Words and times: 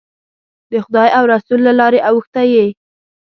د 0.71 0.73
خدای 0.85 1.09
او 1.17 1.23
رسول 1.33 1.59
له 1.67 1.73
لارې 1.79 1.99
اوښتی 2.09 2.47
یې. 2.55 2.67